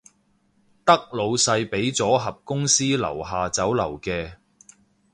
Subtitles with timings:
[0.83, 4.37] 得老細畀咗盒公司樓下酒樓嘅